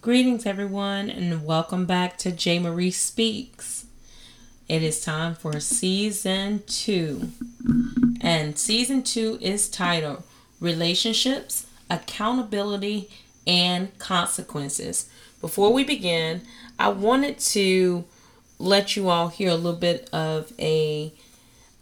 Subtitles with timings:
[0.00, 2.60] Greetings, everyone, and welcome back to J.
[2.60, 3.84] Marie Speaks.
[4.68, 7.32] It is time for season two,
[8.20, 10.22] and season two is titled
[10.60, 13.10] Relationships, Accountability,
[13.44, 15.10] and Consequences.
[15.40, 16.42] Before we begin,
[16.78, 18.04] I wanted to
[18.60, 21.12] let you all hear a little bit of a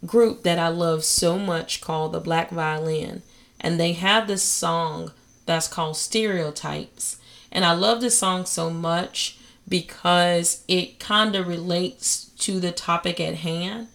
[0.06, 3.22] group that I love so much called the Black Violin,
[3.60, 5.12] and they have this song
[5.44, 7.18] that's called Stereotypes
[7.56, 13.18] and I love this song so much because it kind of relates to the topic
[13.18, 13.88] at hand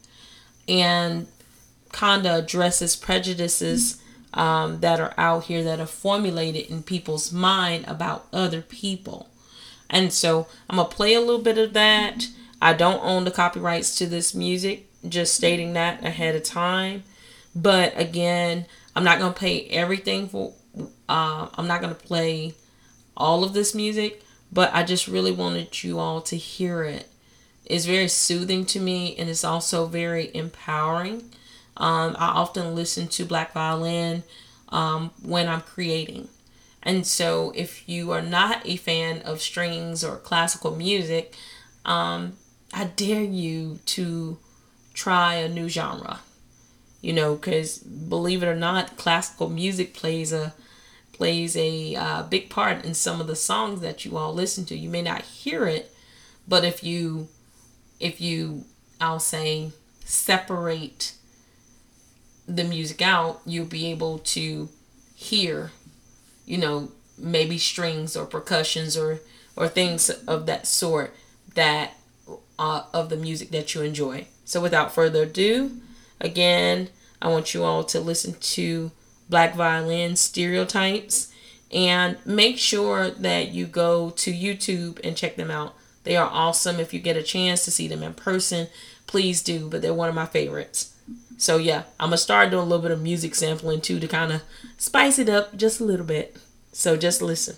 [0.68, 1.28] and
[1.92, 4.02] kind of addresses prejudices
[4.34, 9.30] um, that are out here that are formulated in people's mind about other people.
[9.92, 12.30] And so I'm going to play a little bit of that.
[12.64, 17.04] I don't own the copyrights to this music, just stating that ahead of time.
[17.56, 20.54] But again, I'm not going to play everything for,
[21.08, 22.56] uh, I'm not going to play
[23.16, 27.08] all of this music, but I just really wanted you all to hear it.
[27.66, 31.32] It's very soothing to me and it's also very empowering.
[31.78, 34.24] Um, I often listen to black violin
[34.70, 36.28] um, when I'm creating.
[36.84, 41.36] And so, if you are not a fan of strings or classical music,
[41.86, 42.34] um,
[42.74, 44.40] I dare you to
[44.94, 46.22] try a new genre.
[47.02, 50.54] You know, because believe it or not, classical music plays a
[51.22, 54.76] plays a uh, big part in some of the songs that you all listen to.
[54.76, 55.94] You may not hear it,
[56.48, 57.28] but if you,
[58.00, 58.66] if you,
[59.00, 59.70] I'll say,
[60.04, 61.14] separate
[62.48, 64.70] the music out, you'll be able to
[65.14, 65.70] hear,
[66.48, 66.90] you know,
[67.20, 69.20] maybe strings or percussions or
[69.56, 71.14] or things of that sort
[71.54, 71.98] that
[72.58, 74.26] uh, of the music that you enjoy.
[74.44, 75.82] So without further ado,
[76.20, 76.90] again,
[77.22, 78.90] I want you all to listen to
[79.32, 81.34] black violin stereotypes
[81.72, 85.74] and make sure that you go to YouTube and check them out.
[86.04, 86.80] They are awesome.
[86.80, 88.68] If you get a chance to see them in person,
[89.08, 90.94] please do, but they're one of my favorites.
[91.38, 94.32] So yeah, I'm to start doing a little bit of music sampling too to kind
[94.32, 94.42] of
[94.78, 96.38] spice it up just a little bit.
[96.74, 97.56] So just listen.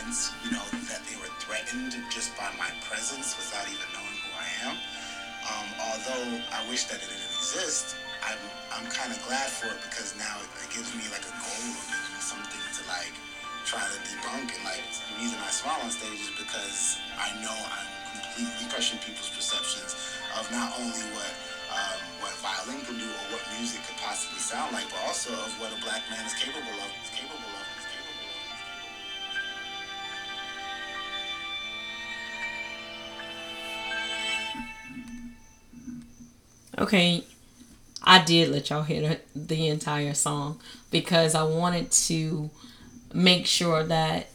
[0.00, 4.32] Sense, you know, that they were threatened just by my presence without even knowing who
[4.32, 4.74] I am.
[5.44, 8.40] Um, although I wish that it didn't exist, I'm,
[8.72, 11.88] I'm kind of glad for it because now it gives me like a goal, it
[11.92, 13.12] gives me something to like
[13.68, 14.48] try to debunk.
[14.52, 19.00] And like the reason I smile on stage is because I know I'm completely crushing
[19.04, 19.96] people's perceptions
[20.36, 21.34] of not only what
[21.70, 25.52] um, what violin can do or what music could possibly sound like, but also of
[25.60, 26.24] what a black man.
[26.24, 26.90] Is capable of.
[36.80, 37.24] Okay,
[38.02, 40.58] I did let y'all hear the, entire song
[40.90, 42.48] because I wanted to
[43.12, 44.28] make sure that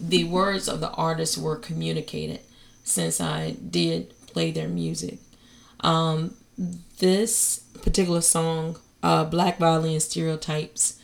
[0.00, 2.40] the words of the artist were communicated
[2.84, 5.18] since I did play their music.
[5.80, 6.36] Um,
[7.00, 10.98] this particular song, uh, Black Violin Stereotypes,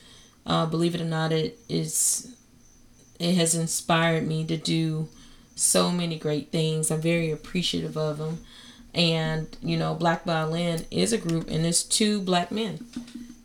[0.47, 2.35] uh, believe it or not, it is
[3.21, 5.09] it has inspired me to do
[5.55, 6.91] so many great things.
[6.91, 8.41] I'm very appreciative of them.
[8.95, 12.85] And you know, Black Violin is a group, and it's two black men,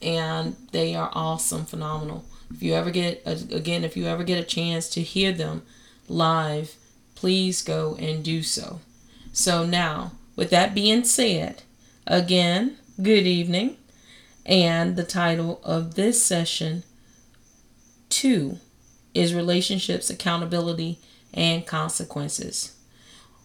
[0.02, 2.24] and they are awesome, phenomenal.
[2.54, 5.64] If you ever get again, if you ever get a chance to hear them
[6.08, 6.76] live,
[7.16, 8.80] please go and do so.
[9.34, 11.64] So now, with that being said,
[12.06, 13.78] again, good evening,
[14.46, 16.84] and the title of this session
[18.10, 18.60] two
[19.14, 21.00] is relationships, accountability,
[21.34, 22.76] and consequences.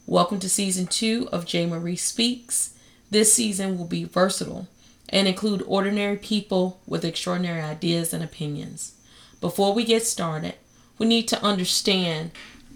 [0.07, 1.65] Welcome to season two of J.
[1.65, 2.75] Marie Speaks.
[3.11, 4.69] This season will be versatile
[5.09, 8.97] and include ordinary people with extraordinary ideas and opinions.
[9.41, 10.57] Before we get started,
[10.99, 12.33] we need to understand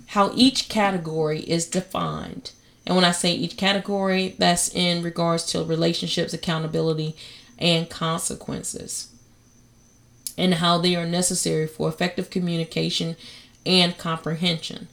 [0.07, 2.53] how each category is defined.
[2.87, 7.15] And when I say each category, that's in regards to relationships, accountability,
[7.59, 9.13] and consequences,
[10.39, 13.17] and how they are necessary for effective communication
[13.67, 14.89] and comprehension.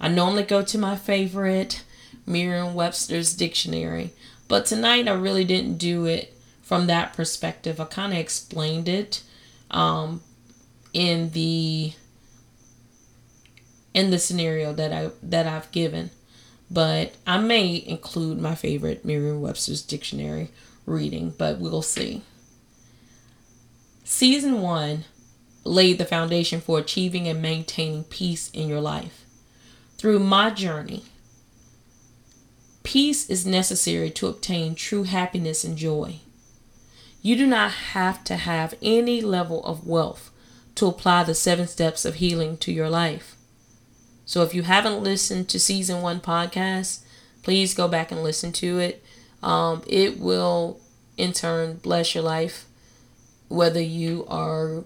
[0.00, 1.82] I normally go to my favorite
[2.26, 4.10] Merriam Webster's dictionary,
[4.46, 7.80] but tonight I really didn't do it from that perspective.
[7.80, 9.22] I kind of explained it
[9.70, 10.22] um,
[10.92, 11.92] in the
[13.94, 16.10] in the scenario that I that I've given,
[16.70, 20.50] but I may include my favorite Merriam Webster's dictionary
[20.86, 22.22] reading, but we'll see.
[24.04, 25.04] Season one
[25.64, 29.24] laid the foundation for achieving and maintaining peace in your life.
[29.98, 31.02] Through my journey,
[32.84, 36.20] peace is necessary to obtain true happiness and joy.
[37.20, 40.30] You do not have to have any level of wealth
[40.76, 43.34] to apply the seven steps of healing to your life.
[44.24, 47.00] So if you haven't listened to season one podcast,
[47.42, 49.02] please go back and listen to it.
[49.42, 50.78] Um, it will,
[51.16, 52.66] in turn, bless your life,
[53.48, 54.84] whether you are,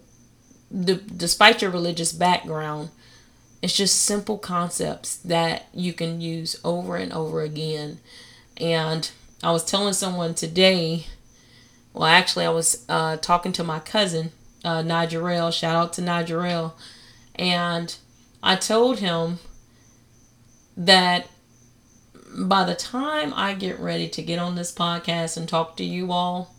[0.72, 2.88] despite your religious background.
[3.62, 8.00] It's just simple concepts that you can use over and over again.
[8.56, 9.08] And
[9.42, 11.06] I was telling someone today,
[11.92, 14.32] well, actually, I was uh, talking to my cousin,
[14.64, 15.52] uh, Nigerel.
[15.52, 16.74] Shout out to Nigerel.
[17.36, 17.94] And
[18.42, 19.38] I told him
[20.76, 21.28] that
[22.36, 26.10] by the time I get ready to get on this podcast and talk to you
[26.10, 26.54] all,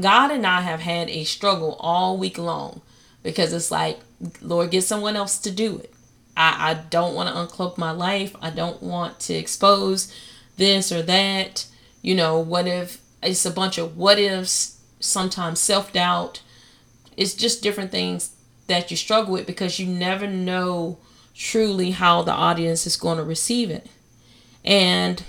[0.00, 2.80] God and I have had a struggle all week long
[3.22, 4.00] because it's like,
[4.40, 5.92] Lord, get someone else to do it.
[6.36, 8.34] I, I don't want to uncloak my life.
[8.40, 10.14] I don't want to expose
[10.56, 11.66] this or that.
[12.02, 16.42] You know, what if it's a bunch of what ifs, sometimes self doubt.
[17.16, 18.34] It's just different things
[18.66, 20.98] that you struggle with because you never know
[21.34, 23.86] truly how the audience is going to receive it.
[24.64, 25.22] And,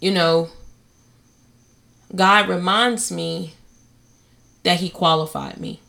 [0.00, 0.48] you know,
[2.14, 3.54] God reminds me
[4.62, 5.80] that He qualified me.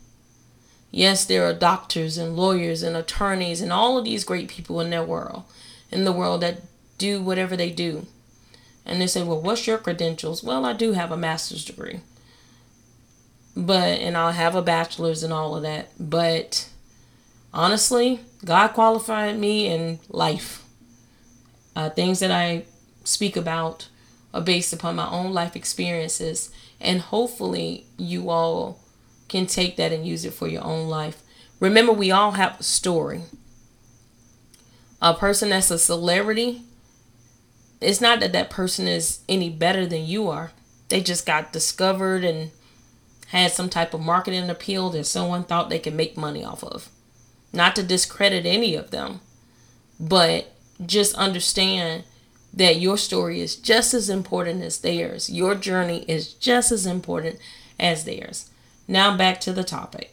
[0.90, 4.90] Yes, there are doctors and lawyers and attorneys and all of these great people in
[4.90, 5.44] their world,
[5.90, 6.62] in the world that
[6.98, 8.06] do whatever they do.
[8.84, 10.42] And they say, Well, what's your credentials?
[10.42, 12.00] Well, I do have a master's degree.
[13.56, 15.90] But, and I'll have a bachelor's and all of that.
[15.98, 16.68] But
[17.52, 20.64] honestly, God qualified me in life.
[21.76, 22.64] Uh, things that I
[23.04, 23.88] speak about
[24.34, 26.50] are based upon my own life experiences.
[26.80, 28.79] And hopefully, you all
[29.30, 31.22] can take that and use it for your own life.
[31.60, 33.22] Remember, we all have a story.
[35.00, 36.62] A person that's a celebrity,
[37.80, 40.50] it's not that that person is any better than you are.
[40.88, 42.50] They just got discovered and
[43.28, 46.88] had some type of marketing appeal that someone thought they could make money off of.
[47.52, 49.20] Not to discredit any of them,
[49.98, 50.52] but
[50.84, 52.04] just understand
[52.52, 55.30] that your story is just as important as theirs.
[55.30, 57.38] Your journey is just as important
[57.78, 58.49] as theirs.
[58.90, 60.12] Now back to the topic.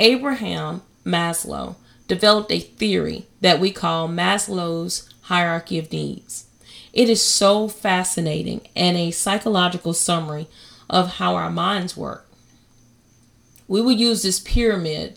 [0.00, 1.76] Abraham Maslow
[2.08, 6.46] developed a theory that we call Maslow's hierarchy of needs.
[6.92, 10.48] It is so fascinating and a psychological summary
[10.90, 12.26] of how our minds work.
[13.68, 15.16] We will use this pyramid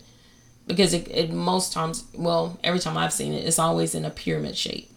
[0.68, 4.10] because it, it, most times, well, every time I've seen it, it's always in a
[4.10, 4.88] pyramid shape.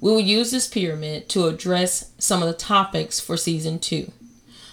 [0.00, 4.10] We will use this pyramid to address some of the topics for season two.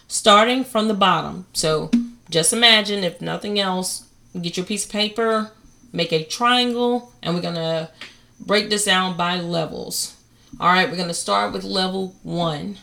[0.07, 1.45] Starting from the bottom.
[1.53, 1.91] So
[2.33, 4.09] just imagine, if nothing else,
[4.41, 5.51] get your piece of paper,
[5.91, 7.91] make a triangle, and we're going to
[8.39, 10.17] break this down by levels.
[10.59, 12.79] All right, we're going to start with level one,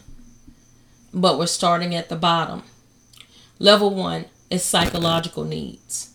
[1.12, 2.62] but we're starting at the bottom.
[3.58, 6.14] Level one is psychological needs,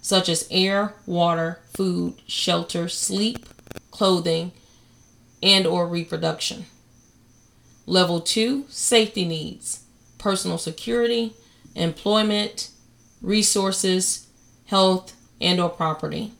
[0.00, 3.44] such as air, water, food, shelter, sleep,
[3.90, 4.52] clothing,
[5.42, 6.66] and or reproduction.
[7.86, 9.84] Level 2, safety needs,
[10.18, 11.32] personal security,
[11.74, 12.70] employment,
[13.20, 14.28] resources,
[14.66, 16.32] health, and or property.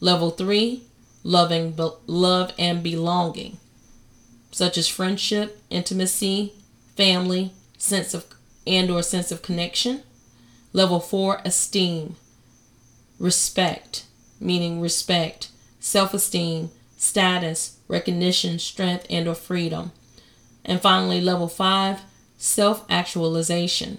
[0.00, 0.82] Level 3,
[1.22, 3.58] loving love and belonging,
[4.50, 6.54] such as friendship, intimacy,
[6.96, 8.24] family, sense of
[8.66, 10.02] and or sense of connection.
[10.72, 12.16] Level 4, esteem,
[13.18, 14.04] respect,
[14.40, 15.50] meaning respect,
[15.80, 19.92] self-esteem, status, recognition, strength, and or freedom.
[20.64, 22.00] And finally, level 5,
[22.36, 23.98] self-actualization,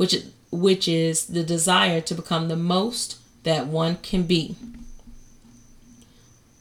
[0.00, 0.16] which
[0.50, 4.56] which is the desire to become the most that one can be.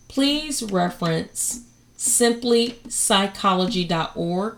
[0.10, 1.64] Please reference
[1.98, 4.56] simplypsychology.org.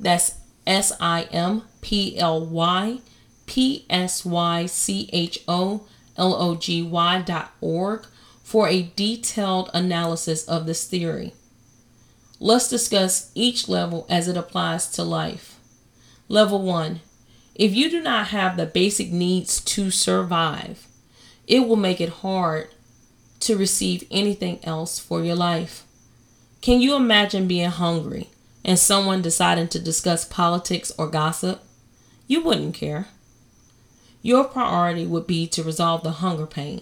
[0.00, 0.34] That's
[0.66, 2.98] S I M P L Y
[3.46, 8.06] P S Y C H O L O G Y dot org
[8.42, 11.34] for a detailed analysis of this theory.
[12.40, 15.60] Let's discuss each level as it applies to life.
[16.28, 17.00] Level 1
[17.54, 20.86] If you do not have the basic needs to survive,
[21.46, 22.68] it will make it hard
[23.40, 25.84] to receive anything else for your life.
[26.60, 28.30] Can you imagine being hungry
[28.64, 31.62] and someone deciding to discuss politics or gossip?
[32.26, 33.08] You wouldn't care.
[34.22, 36.80] Your priority would be to resolve the hunger pain.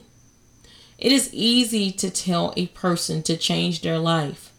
[0.98, 4.52] It is easy to tell a person to change their life,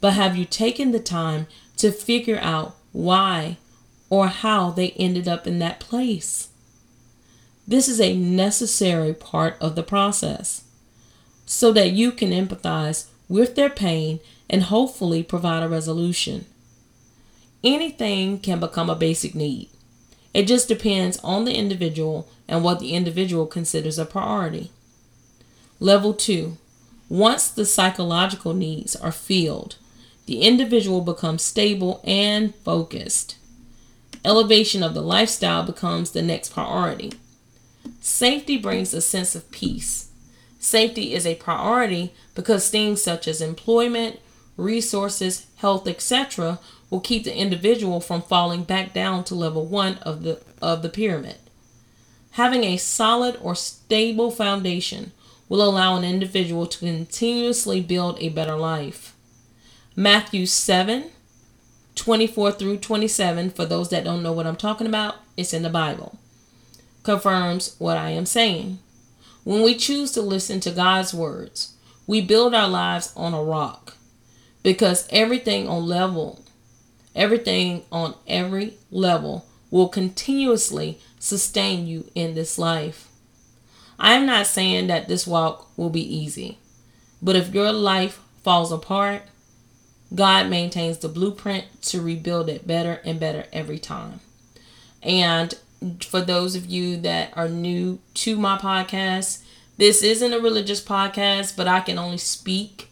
[0.00, 1.46] but have you taken the time
[1.78, 3.56] to figure out why
[4.10, 6.48] or how they ended up in that place?
[7.66, 10.64] This is a necessary part of the process
[11.46, 16.44] so that you can empathize with their pain and hopefully provide a resolution.
[17.62, 19.68] Anything can become a basic need.
[20.34, 24.70] It just depends on the individual and what the individual considers a priority.
[25.78, 26.56] Level 2.
[27.08, 29.76] Once the psychological needs are filled,
[30.26, 33.36] the individual becomes stable and focused.
[34.24, 37.12] Elevation of the lifestyle becomes the next priority.
[38.00, 40.10] Safety brings a sense of peace.
[40.58, 44.20] Safety is a priority because things such as employment,
[44.58, 46.58] resources, health, etc.
[46.90, 50.90] will keep the individual from falling back down to level 1 of the of the
[50.90, 51.36] pyramid.
[52.32, 55.12] Having a solid or stable foundation
[55.48, 59.16] will allow an individual to continuously build a better life.
[59.96, 61.10] Matthew 7
[62.00, 65.68] 24 through 27, for those that don't know what I'm talking about, it's in the
[65.68, 66.18] Bible,
[67.02, 68.78] confirms what I am saying.
[69.44, 71.74] When we choose to listen to God's words,
[72.06, 73.96] we build our lives on a rock
[74.62, 76.42] because everything on level,
[77.14, 83.08] everything on every level will continuously sustain you in this life.
[83.98, 86.58] I am not saying that this walk will be easy,
[87.20, 89.22] but if your life falls apart,
[90.14, 94.20] God maintains the blueprint to rebuild it better and better every time.
[95.02, 95.54] And
[96.00, 99.42] for those of you that are new to my podcast,
[99.76, 102.90] this isn't a religious podcast, but I can only speak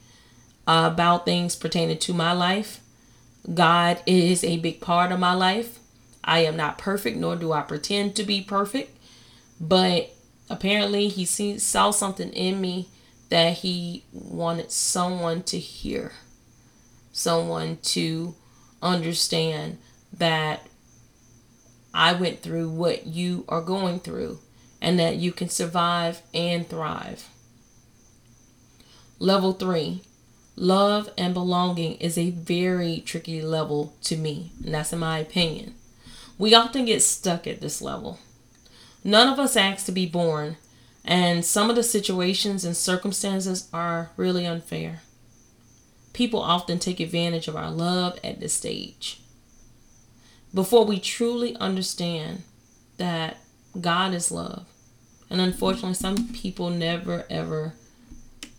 [0.66, 2.80] uh, about things pertaining to my life.
[3.52, 5.78] God is a big part of my life.
[6.24, 8.96] I am not perfect, nor do I pretend to be perfect,
[9.60, 10.10] but
[10.50, 12.88] apparently he see, saw something in me
[13.30, 16.12] that he wanted someone to hear,
[17.12, 18.34] someone to
[18.82, 19.78] understand
[20.12, 20.66] that
[21.92, 24.38] I went through what you are going through
[24.80, 27.28] and that you can survive and thrive.
[29.18, 30.02] Level three,
[30.54, 35.74] love and belonging is a very tricky level to me, and that's in my opinion.
[36.38, 38.20] We often get stuck at this level.
[39.02, 40.56] None of us asked to be born,
[41.04, 45.02] and some of the situations and circumstances are really unfair.
[46.18, 49.20] People often take advantage of our love at this stage.
[50.52, 52.42] Before we truly understand
[52.96, 53.36] that
[53.80, 54.66] God is love.
[55.30, 57.74] And unfortunately, some people never, ever,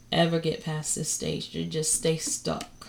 [0.10, 1.51] ever get past this stage.
[1.51, 2.88] They just stay stuck.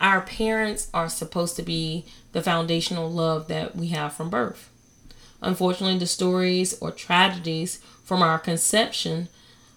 [0.00, 4.70] Our parents are supposed to be the foundational love that we have from birth.
[5.42, 9.28] Unfortunately, the stories or tragedies from our conception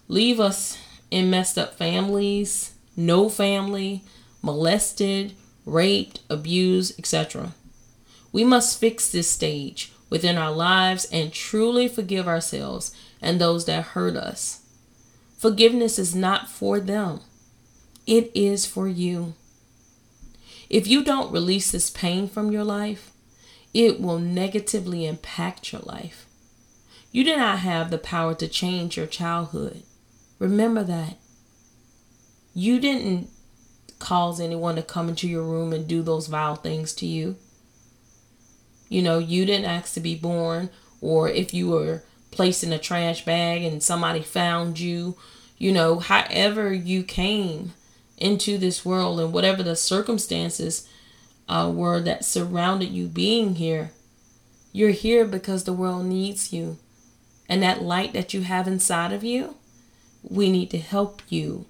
[0.08, 0.78] leave us
[1.12, 4.04] in messed up families, no family,
[4.42, 5.34] molested,
[5.66, 7.54] raped, abused, etc.
[8.32, 13.84] We must fix this stage within our lives and truly forgive ourselves and those that
[13.86, 14.62] hurt us.
[15.38, 17.22] Forgiveness is not for them,
[18.06, 19.36] it is for you.
[20.70, 23.12] If you don't release this pain from your life,
[23.74, 26.26] it will negatively impact your life.
[27.12, 29.84] You do not have the power to change your childhood.
[30.40, 31.18] Remember that.
[32.60, 33.30] You didn't
[34.00, 37.36] cause anyone to come into your room and do those vile things to you.
[38.90, 42.80] You know, you didn't ask to be born, or if you were placed in a
[42.80, 45.16] trash bag and somebody found you,
[45.60, 47.74] you know, however you came
[48.18, 50.90] into this world and whatever the circumstances
[51.48, 53.92] uh, were that surrounded you being here,
[54.72, 56.80] you're here because the world needs you.
[57.48, 59.58] And that light that you have inside of you,
[60.24, 61.68] we need to help you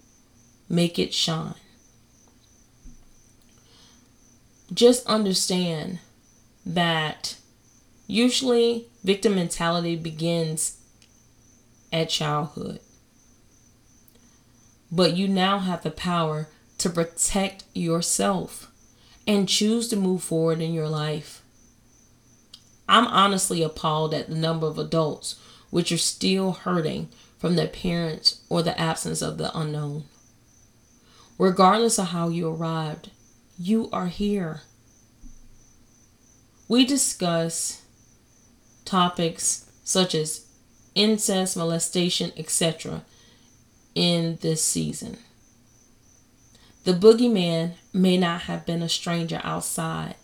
[0.69, 1.55] make it shine.
[4.73, 5.99] Just understand
[6.65, 7.37] that
[8.07, 10.77] usually victim mentality begins
[11.91, 12.79] at childhood.
[14.91, 18.71] But you now have the power to protect yourself
[19.25, 21.41] and choose to move forward in your life.
[22.87, 25.35] I'm honestly appalled at the number of adults
[25.69, 30.05] which are still hurting from their parents or the absence of the unknown.
[31.37, 33.11] Regardless of how you arrived,
[33.57, 34.61] you are here
[36.67, 37.81] we discuss
[38.83, 40.45] topics such as
[40.95, 43.03] incest, molestation, etc.
[43.95, 45.17] in this season.
[46.83, 50.15] The boogeyman may not have been a stranger outside,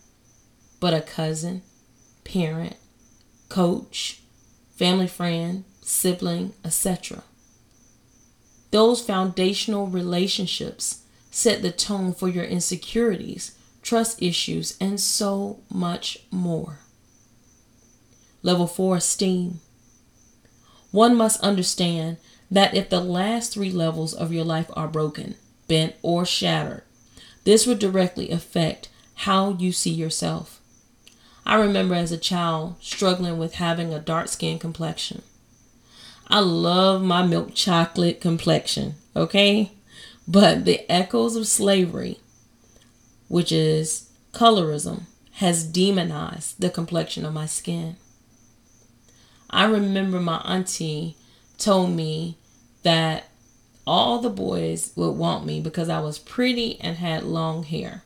[0.79, 1.61] but a cousin,
[2.23, 2.75] parent,
[3.49, 4.21] coach,
[4.75, 7.23] family friend, sibling, etc.
[8.71, 11.02] Those foundational relationships
[11.33, 16.79] set the tone for your insecurities trust issues, and so much more.
[18.41, 19.59] Level 4 Esteem.
[20.91, 22.17] One must understand
[22.49, 25.35] that if the last three levels of your life are broken,
[25.67, 26.83] bent, or shattered,
[27.43, 30.59] this would directly affect how you see yourself.
[31.45, 35.23] I remember as a child struggling with having a dark skin complexion.
[36.27, 39.71] I love my milk chocolate complexion, okay?
[40.27, 42.19] But the echoes of slavery
[43.33, 45.05] which is colorism,
[45.37, 47.95] has demonized the complexion of my skin.
[49.49, 51.15] I remember my auntie
[51.57, 52.37] told me
[52.83, 53.27] that
[53.87, 58.03] all the boys would want me because I was pretty and had long hair.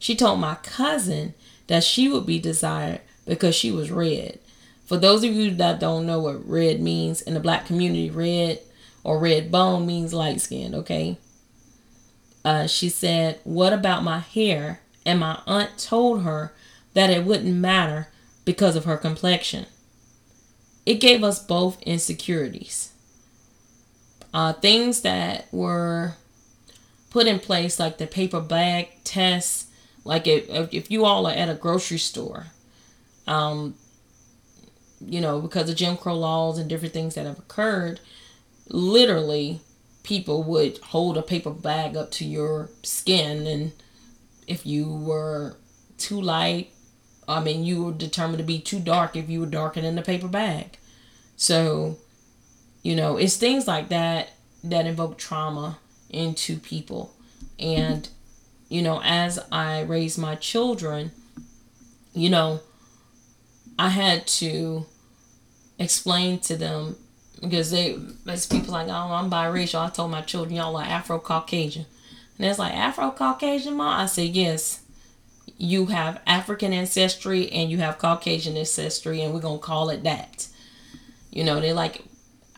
[0.00, 1.34] She told my cousin
[1.68, 4.40] that she would be desired because she was red.
[4.84, 8.58] For those of you that don't know what red means in the black community, red
[9.04, 11.18] or red bone means light skinned, okay?
[12.48, 14.80] uh, she said, What about my hair?
[15.04, 16.52] And my aunt told her
[16.94, 18.08] that it wouldn't matter
[18.44, 19.66] because of her complexion.
[20.86, 22.92] It gave us both insecurities.
[24.32, 26.14] Uh, things that were
[27.10, 29.68] put in place, like the paper bag test,
[30.04, 32.46] like if, if you all are at a grocery store,
[33.26, 33.74] um,
[35.00, 38.00] you know, because of Jim Crow laws and different things that have occurred,
[38.68, 39.60] literally
[40.02, 43.72] people would hold a paper bag up to your skin and
[44.46, 45.56] if you were
[45.98, 46.70] too light
[47.26, 50.02] i mean you were determined to be too dark if you were darker than the
[50.02, 50.78] paper bag.
[51.36, 51.98] So
[52.82, 54.30] you know it's things like that
[54.64, 55.78] that invoke trauma
[56.10, 57.14] into people.
[57.58, 58.08] And
[58.68, 61.10] you know as i raise my children
[62.12, 62.60] you know
[63.78, 64.84] i had to
[65.78, 66.96] explain to them
[67.40, 69.84] because they as people like, oh, I'm biracial.
[69.84, 71.86] I told my children y'all are Afro Caucasian,
[72.38, 74.00] and it's like Afro Caucasian, mom.
[74.00, 74.84] I said yes.
[75.60, 80.46] You have African ancestry and you have Caucasian ancestry, and we're gonna call it that.
[81.30, 82.04] You know, they're like,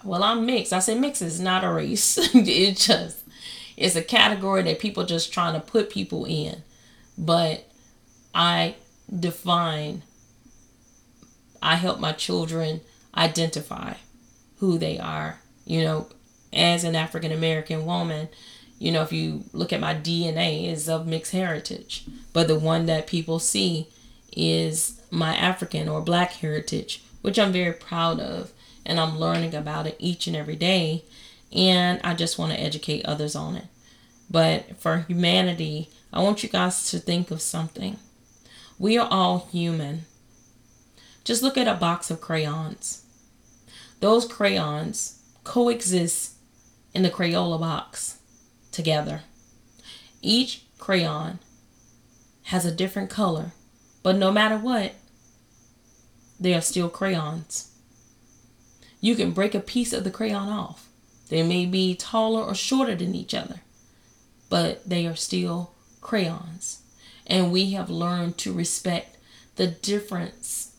[0.04, 0.72] well, I'm mixed.
[0.72, 2.18] I said mixed is not a race.
[2.34, 3.24] it just
[3.76, 6.62] it's a category that people just trying to put people in.
[7.16, 7.64] But
[8.34, 8.76] I
[9.18, 10.02] define.
[11.62, 12.80] I help my children
[13.14, 13.94] identify
[14.60, 15.40] who they are.
[15.64, 16.06] You know,
[16.52, 18.28] as an African American woman,
[18.78, 22.06] you know, if you look at my DNA, is of mixed heritage.
[22.32, 23.88] But the one that people see
[24.32, 28.52] is my African or black heritage, which I'm very proud of.
[28.86, 31.04] And I'm learning about it each and every day.
[31.52, 33.66] And I just want to educate others on it.
[34.30, 37.98] But for humanity, I want you guys to think of something.
[38.78, 40.02] We are all human.
[41.24, 43.04] Just look at a box of crayons.
[44.00, 46.32] Those crayons coexist
[46.94, 48.18] in the Crayola box
[48.72, 49.22] together.
[50.22, 51.38] Each crayon
[52.44, 53.52] has a different color,
[54.02, 54.94] but no matter what,
[56.38, 57.70] they are still crayons.
[59.00, 60.88] You can break a piece of the crayon off.
[61.28, 63.60] They may be taller or shorter than each other,
[64.48, 66.82] but they are still crayons.
[67.26, 69.16] And we have learned to respect
[69.56, 70.69] the difference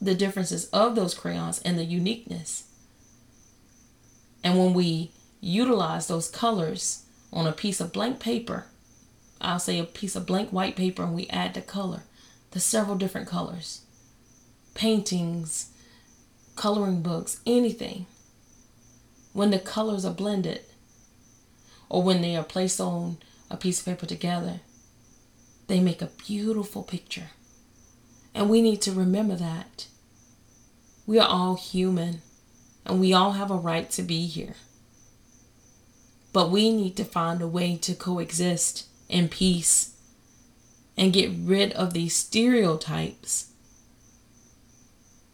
[0.00, 2.64] the differences of those crayons and the uniqueness.
[4.42, 5.10] And when we
[5.40, 8.66] utilize those colors on a piece of blank paper,
[9.40, 12.02] I'll say a piece of blank white paper, and we add the color,
[12.50, 13.82] the several different colors,
[14.74, 15.70] paintings,
[16.56, 18.06] coloring books, anything.
[19.32, 20.62] When the colors are blended,
[21.88, 23.18] or when they are placed on
[23.50, 24.60] a piece of paper together,
[25.68, 27.30] they make a beautiful picture.
[28.34, 29.86] And we need to remember that.
[31.10, 32.22] We are all human
[32.86, 34.54] and we all have a right to be here.
[36.32, 39.96] But we need to find a way to coexist in peace
[40.96, 43.50] and get rid of these stereotypes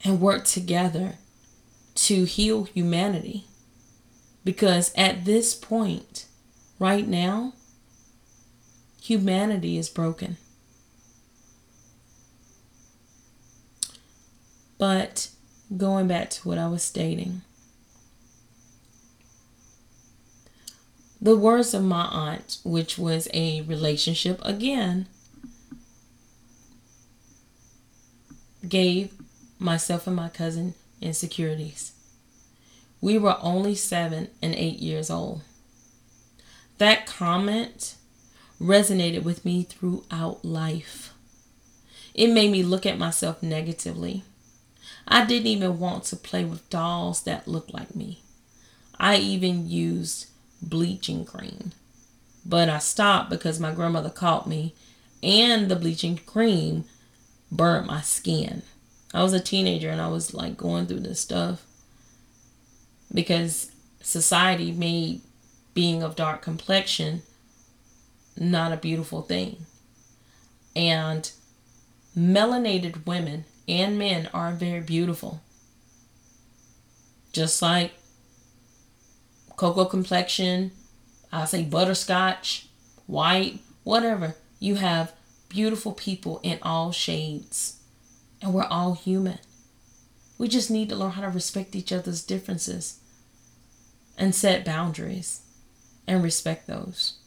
[0.03, 1.17] and work together
[1.97, 3.45] to heal humanity.
[4.45, 6.25] Because at this point,
[6.79, 7.53] right now,
[9.03, 10.39] humanity is broken.
[14.79, 15.29] But
[15.75, 17.43] going back to what I was stating.
[21.21, 25.07] The words of my aunt, which was a relationship again,
[28.69, 29.13] gave
[29.59, 31.93] myself and my cousin insecurities.
[33.01, 35.43] We were only seven and eight years old.
[36.79, 37.97] That comment
[38.61, 41.13] resonated with me throughout life.
[42.15, 44.23] It made me look at myself negatively.
[45.07, 48.23] I didn't even want to play with dolls that looked like me.
[48.99, 50.27] I even used
[50.61, 51.73] bleaching cream.
[52.45, 54.75] But I stopped because my grandmother caught me
[55.23, 56.85] and the bleaching cream
[57.51, 58.63] burnt my skin.
[59.15, 61.65] I was a teenager and I was like going through this stuff
[63.13, 65.21] because society made
[65.75, 67.23] being of dark complexion
[68.39, 69.67] not a beautiful thing.
[70.75, 71.31] And
[72.17, 75.41] melanated women and men are very beautiful.
[77.33, 77.93] Just like
[79.57, 80.71] cocoa complexion,
[81.33, 82.69] I say butterscotch,
[83.07, 84.37] white, whatever.
[84.59, 85.13] You have
[85.49, 87.83] beautiful people in all shades.
[88.41, 89.39] And we're all human.
[90.39, 93.01] We just need to learn how to respect each other's differences
[94.19, 95.41] and set boundaries
[96.07, 97.19] and respect those.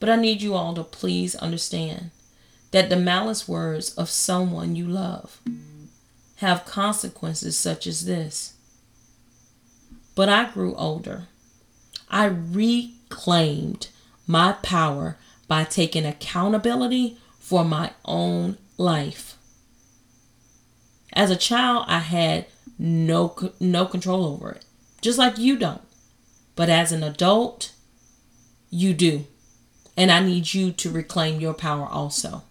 [0.00, 2.10] But I need you all to please understand
[2.70, 5.40] that the malice words of someone you love
[6.36, 8.54] have consequences such as this.
[10.14, 11.28] But I grew older.
[12.08, 13.88] I reclaimed
[14.26, 15.16] my power
[15.48, 19.36] by taking accountability for my own life.
[21.12, 22.46] As a child, I had
[22.78, 24.64] no no control over it,
[25.00, 25.82] just like you don't.
[26.54, 27.72] But as an adult,
[28.70, 29.26] you do.
[29.96, 32.44] And I need you to reclaim your power also.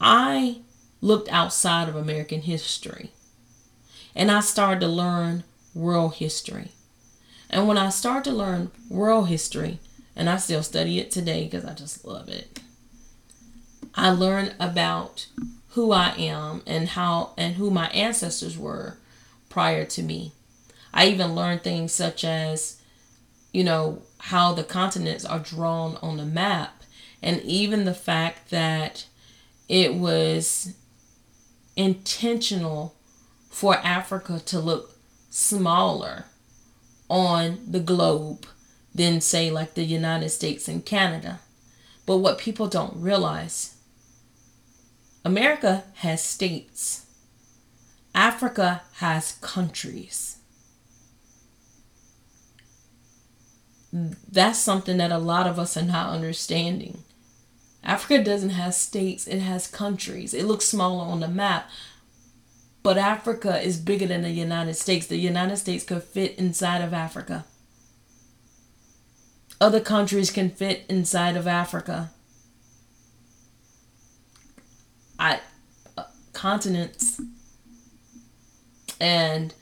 [0.00, 0.58] I
[1.00, 3.12] looked outside of American history
[4.14, 6.72] and I started to learn world history.
[7.50, 9.78] And when I started to learn world history,
[10.16, 12.60] and I still study it today because I just love it,
[13.94, 15.26] I learned about
[15.70, 18.96] who I am and how and who my ancestors were
[19.48, 20.32] prior to me.
[20.92, 22.80] I even learned things such as,
[23.52, 26.82] you know, how the continents are drawn on the map,
[27.22, 29.06] and even the fact that
[29.68, 30.74] it was
[31.76, 32.94] intentional
[33.50, 34.96] for Africa to look
[35.30, 36.26] smaller
[37.08, 38.46] on the globe
[38.94, 41.40] than, say, like the United States and Canada.
[42.06, 43.76] But what people don't realize
[45.24, 47.06] America has states,
[48.14, 50.38] Africa has countries.
[53.92, 57.02] That's something that a lot of us are not understanding.
[57.86, 60.34] Africa doesn't have states, it has countries.
[60.34, 61.70] It looks smaller on the map,
[62.82, 65.06] But Africa is bigger than the United States.
[65.06, 67.44] The United States could fit inside of Africa.
[69.60, 72.10] Other countries can fit inside of Africa.
[75.18, 75.40] I
[75.96, 77.20] uh, continents
[79.00, 79.54] and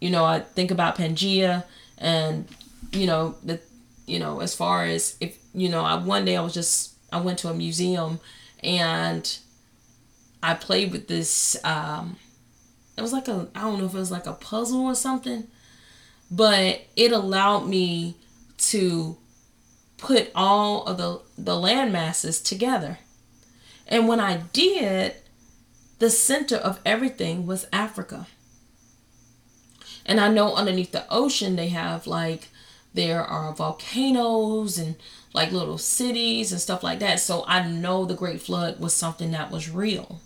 [0.00, 1.64] you know I think about Pangea
[1.98, 2.46] and
[2.92, 3.60] you know the
[4.06, 7.20] you know as far as if you know I one day I was just I
[7.20, 8.20] went to a museum
[8.62, 9.38] and
[10.42, 12.16] I played with this um
[12.96, 15.46] it was like a I don't know if it was like a puzzle or something
[16.30, 18.16] but it allowed me
[18.58, 19.16] to
[19.96, 22.98] put all of the the land masses together.
[23.86, 25.14] And when I did
[25.98, 28.26] the center of everything was Africa.
[30.06, 32.48] And I know underneath the ocean they have like
[32.98, 34.96] there are volcanoes and
[35.32, 37.20] like little cities and stuff like that.
[37.20, 40.20] So I know the Great Flood was something that was real.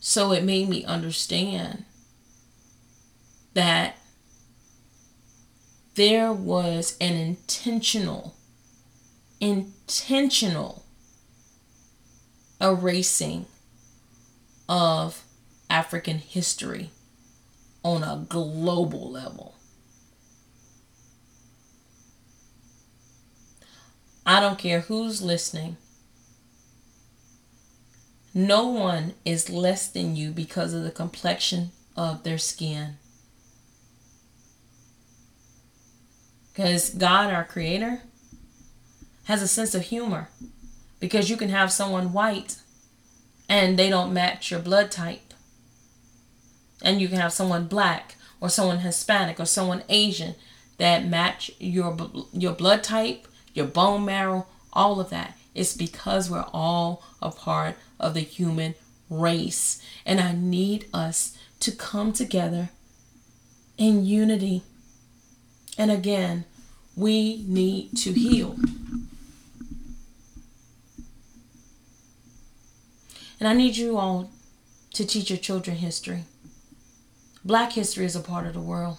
[0.00, 1.86] So it made me understand
[3.54, 3.96] that
[5.94, 8.34] there was an intentional,
[9.40, 10.84] intentional
[12.60, 13.46] erasing
[14.68, 15.24] of
[15.70, 16.90] African history
[17.86, 19.54] on a global level.
[24.26, 25.76] I don't care who's listening.
[28.34, 32.96] No one is less than you because of the complexion of their skin.
[36.52, 38.00] Because God, our Creator,
[39.26, 40.28] has a sense of humor.
[40.98, 42.56] Because you can have someone white
[43.48, 45.25] and they don't match your blood type
[46.86, 50.36] and you can have someone black or someone Hispanic or someone Asian
[50.78, 51.96] that match your
[52.32, 55.36] your blood type, your bone marrow, all of that.
[55.52, 58.76] It's because we're all a part of the human
[59.10, 59.82] race.
[60.04, 62.68] And I need us to come together
[63.76, 64.62] in unity.
[65.76, 66.44] And again,
[66.94, 68.56] we need to heal.
[73.40, 74.30] And I need you all
[74.94, 76.24] to teach your children history.
[77.46, 78.98] Black history is a part of the world.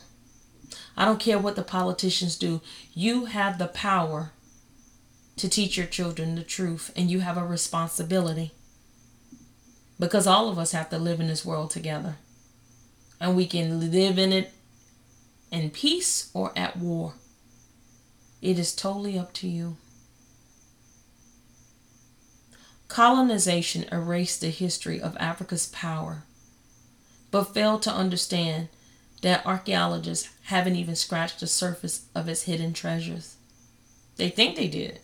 [0.95, 2.61] I don't care what the politicians do.
[2.93, 4.31] You have the power
[5.35, 8.53] to teach your children the truth, and you have a responsibility.
[9.99, 12.15] Because all of us have to live in this world together.
[13.19, 14.53] And we can live in it
[15.51, 17.15] in peace or at war.
[18.41, 19.75] It is totally up to you.
[22.87, 26.23] Colonization erased the history of Africa's power
[27.31, 28.69] but fail to understand
[29.21, 33.35] that archaeologists haven't even scratched the surface of its hidden treasures.
[34.17, 34.99] They think they did.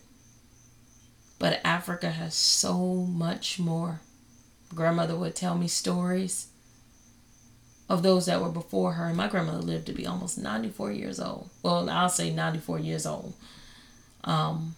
[1.38, 4.00] But Africa has so much more.
[4.74, 6.48] Grandmother would tell me stories
[7.88, 9.06] of those that were before her.
[9.06, 11.50] And my grandmother lived to be almost 94 years old.
[11.62, 13.34] Well, I'll say 94 years old.
[14.22, 14.74] Um,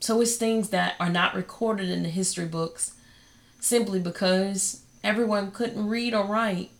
[0.00, 2.92] so it's things that are not recorded in the history books
[3.58, 6.70] simply because everyone couldn't read or write.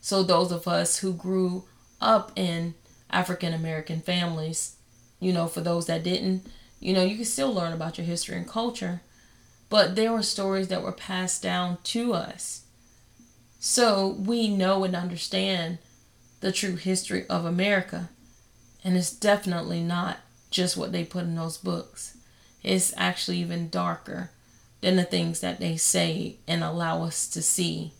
[0.00, 1.64] So those of us who grew
[2.00, 2.74] up in
[3.08, 4.74] African American families,
[5.20, 6.46] you know, for those that didn't,
[6.80, 9.00] you know, you can still learn about your history and culture,
[9.68, 12.64] but there were stories that were passed down to us.
[13.60, 15.78] So we know and understand
[16.40, 18.08] the true history of America.
[18.82, 20.16] And it's definitely not
[20.50, 22.16] just what they put in those books.
[22.64, 24.30] It's actually even darker
[24.80, 27.92] than the things that they say and allow us to see.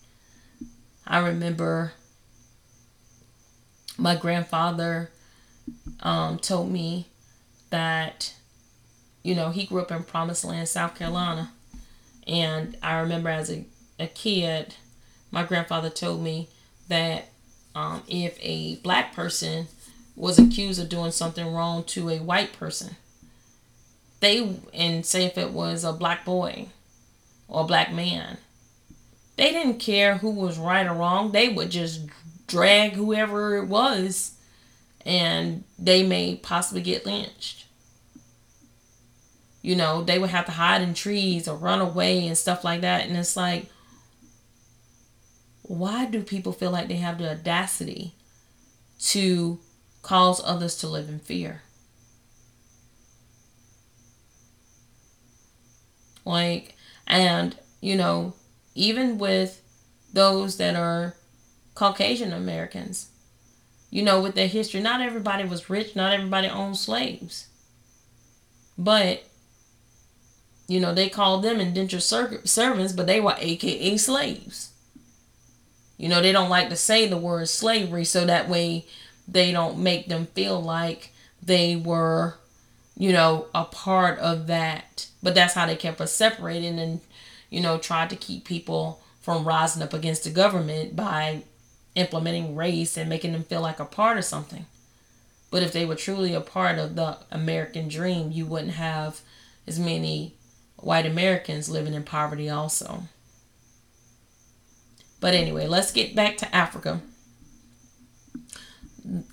[1.07, 1.93] I remember
[3.99, 5.11] my grandfather
[6.01, 7.07] um, told me
[7.71, 8.35] that,
[9.23, 11.53] you know, he grew up in Promised Land, South Carolina.
[12.27, 13.65] And I remember as a,
[13.99, 14.75] a kid,
[15.31, 16.49] my grandfather told me
[16.89, 17.29] that
[17.75, 19.67] um, if a black person
[20.17, 22.97] was accused of doing something wrong to a white person,
[24.21, 26.69] they and say if it was a black boy
[27.49, 28.39] or a black man
[29.41, 31.33] they didn't care who was right or wrong.
[31.33, 32.03] They would just
[32.47, 34.33] drag whoever it was
[35.07, 37.65] and they may possibly get lynched.
[39.63, 42.83] You know they would have to hide in trees or run away and stuff like
[42.83, 43.09] that.
[43.09, 43.71] And it's like
[45.63, 48.13] why do people feel like they have the audacity
[48.99, 49.59] to
[50.03, 51.63] cause others to live in fear
[56.25, 58.35] Like, and, you know,
[58.75, 59.63] even with
[60.13, 61.15] those that are
[61.75, 63.09] Caucasian Americans,
[63.91, 67.49] you know, with their history, not everybody was rich, not everybody owned slaves.
[68.79, 69.25] But
[70.71, 74.73] you know, they called them indentured ser- servants, but they were AKA slaves.
[75.97, 78.87] You know, they don't like to say the word slavery so that way
[79.27, 81.11] they don't make them feel like
[81.43, 82.39] they were,
[83.01, 85.07] you know, a part of that.
[85.23, 87.01] But that's how they kept us separated and,
[87.49, 91.43] you know, tried to keep people from rising up against the government by
[91.95, 94.67] implementing race and making them feel like a part of something.
[95.51, 99.23] But if they were truly a part of the American dream, you wouldn't have
[99.67, 100.35] as many
[100.77, 103.05] white Americans living in poverty, also.
[105.21, 107.01] But anyway, let's get back to Africa.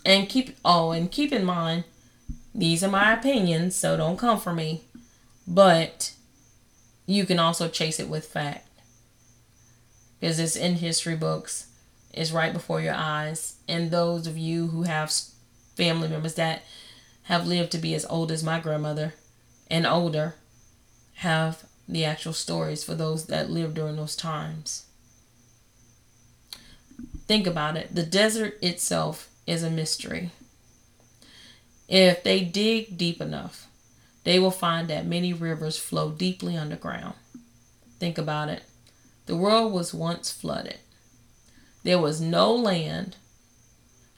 [0.06, 1.84] And keep oh, and keep in mind,
[2.58, 4.82] these are my opinions, so don't come for me.
[5.48, 6.13] But
[7.06, 8.67] you can also chase it with fact.
[10.20, 11.67] Because it's in history books,
[12.12, 13.58] it's right before your eyes.
[13.67, 15.13] And those of you who have
[15.76, 16.63] family members that
[17.24, 19.13] have lived to be as old as my grandmother
[19.70, 20.36] and older
[21.15, 24.86] have the actual stories for those that lived during those times.
[27.28, 30.32] Think about it the desert itself is a mystery.
[31.88, 33.67] If they dig deep enough,
[34.23, 37.15] they will find that many rivers flow deeply underground.
[38.00, 38.63] Think about it.
[39.26, 40.80] The world was once flooded.
[41.84, 43.15] There was no land,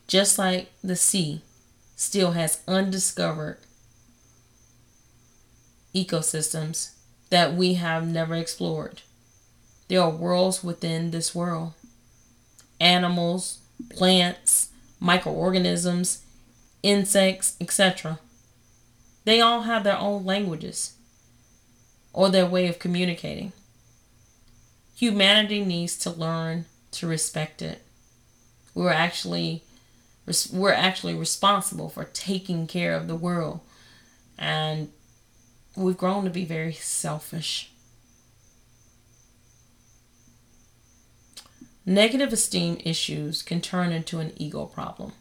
[0.07, 1.41] just like the sea
[1.95, 3.57] still has undiscovered
[5.93, 6.93] ecosystems
[7.29, 9.01] that we have never explored.
[9.87, 11.73] There are worlds within this world
[12.79, 16.23] animals, plants, microorganisms,
[16.83, 18.19] insects, etc.
[19.25, 20.93] They all have their own languages
[22.13, 23.53] or their way of communicating.
[24.95, 27.81] Humanity needs to learn to respect it.
[28.73, 29.63] We're actually
[30.53, 33.61] we're actually responsible for taking care of the world
[34.37, 34.89] and
[35.75, 37.71] we've grown to be very selfish.
[41.85, 45.13] Negative esteem issues can turn into an ego problem,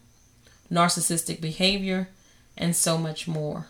[0.71, 2.09] narcissistic behavior,
[2.57, 3.67] and so much more.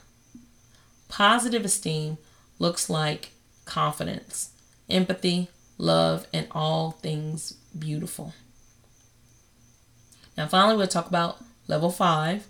[1.08, 2.18] Positive esteem
[2.58, 3.30] looks like
[3.64, 4.50] confidence,
[4.90, 8.34] empathy, love, and all things beautiful.
[10.36, 12.46] Now, finally, we'll talk about level five,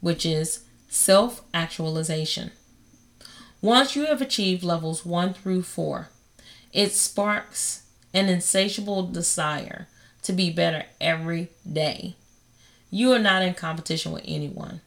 [0.00, 2.50] which is self actualization.
[3.60, 6.08] Once you have achieved levels one through four,
[6.72, 7.82] it sparks
[8.14, 9.88] an insatiable desire
[10.22, 12.14] to be better every day.
[12.90, 14.80] You are not in competition with anyone.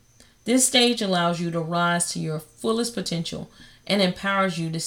[0.45, 3.51] This stage allows you to rise to your fullest potential
[3.85, 4.81] and empowers you to,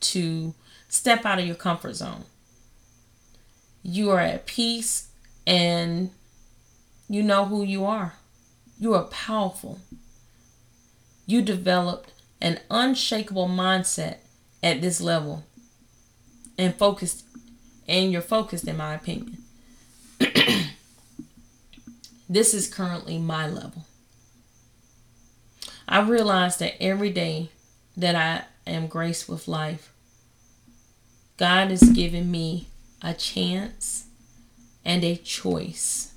[0.00, 0.54] to
[0.88, 2.24] step out of your comfort zone.
[3.82, 5.08] You are at peace
[5.46, 6.10] and
[7.08, 8.14] you know who you are.
[8.78, 9.80] You are powerful.
[11.26, 14.18] You developed an unshakable mindset
[14.62, 15.44] at this level
[16.58, 17.24] and focused
[17.88, 19.38] and you're focused in my opinion.
[22.28, 23.84] this is currently my level.
[25.88, 27.50] I realize that every day
[27.96, 29.92] that I am graced with life,
[31.36, 32.68] God is giving me
[33.02, 34.06] a chance
[34.84, 36.12] and a choice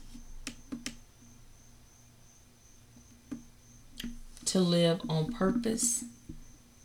[4.46, 6.06] to live on purpose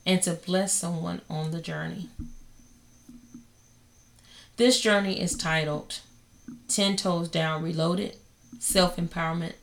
[0.05, 2.11] and to bless someone on the journey.
[4.57, 6.01] This journey is titled
[6.69, 8.17] 10 Toes Down Reloaded
[8.59, 9.55] Self Empowerment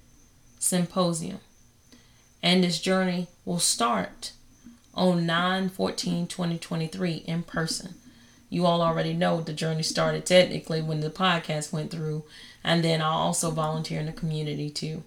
[0.59, 1.39] Symposium.
[2.43, 4.31] And this journey will start
[4.93, 7.95] on 9 14 2023 in person.
[8.49, 12.23] You all already know the journey started technically when the podcast went through,
[12.63, 15.03] and then I'll also volunteer in the community too.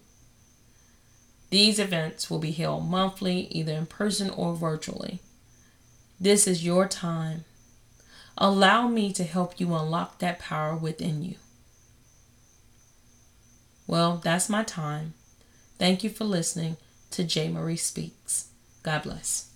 [1.51, 5.21] These events will be held monthly, either in person or virtually.
[6.19, 7.45] This is your time.
[8.39, 11.37] Allow me to help you unlock that power within you.
[13.87, 15.15] Well, that's my time.
[15.79, 16.77] Thank you for listening
[17.11, 17.49] to J.
[17.49, 18.49] Marie Speaks.
[18.83, 19.54] God bless.